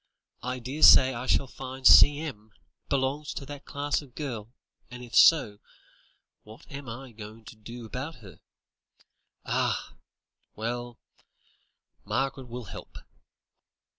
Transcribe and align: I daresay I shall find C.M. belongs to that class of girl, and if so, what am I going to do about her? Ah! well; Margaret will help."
I 0.41 0.57
daresay 0.57 1.13
I 1.13 1.27
shall 1.27 1.45
find 1.45 1.85
C.M. 1.85 2.49
belongs 2.89 3.35
to 3.35 3.45
that 3.45 3.65
class 3.65 4.01
of 4.01 4.15
girl, 4.15 4.51
and 4.89 5.03
if 5.03 5.13
so, 5.13 5.59
what 6.41 6.65
am 6.71 6.89
I 6.89 7.11
going 7.11 7.45
to 7.45 7.55
do 7.55 7.85
about 7.85 8.15
her? 8.15 8.39
Ah! 9.45 9.93
well; 10.55 10.97
Margaret 12.03 12.47
will 12.47 12.63
help." 12.63 12.97